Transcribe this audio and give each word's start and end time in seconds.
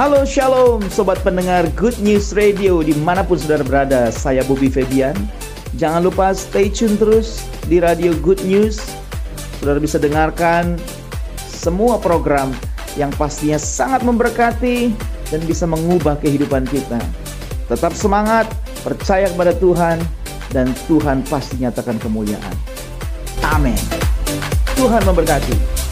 Halo 0.00 0.24
Shalom 0.24 0.80
Sobat 0.88 1.20
pendengar 1.20 1.68
Good 1.76 2.00
News 2.00 2.32
Radio 2.32 2.80
di 2.80 2.96
mana 3.04 3.20
pun 3.20 3.36
saudara 3.36 3.60
berada 3.60 4.08
Saya 4.08 4.40
Bobby 4.48 4.72
Febian 4.72 5.12
Jangan 5.76 6.00
lupa 6.08 6.32
stay 6.32 6.72
tune 6.72 6.96
terus 6.96 7.44
di 7.68 7.84
Radio 7.84 8.16
Good 8.16 8.40
News 8.48 8.80
Saudara 9.60 9.76
bisa 9.76 10.00
dengarkan 10.00 10.80
semua 11.36 12.00
program 12.00 12.48
yang 12.96 13.12
pastinya 13.12 13.60
sangat 13.60 14.00
memberkati 14.00 14.88
dan 15.28 15.40
bisa 15.44 15.68
mengubah 15.68 16.16
kehidupan 16.16 16.64
kita. 16.72 16.96
Tetap 17.68 17.92
semangat, 17.92 18.48
percaya 18.80 19.28
kepada 19.28 19.52
Tuhan, 19.52 20.00
dan 20.48 20.72
Tuhan 20.88 21.20
pasti 21.28 21.60
nyatakan 21.60 22.00
kemuliaan. 22.00 22.56
Amin. 23.52 23.76
Tuhan 24.80 25.04
memberkati. 25.04 25.89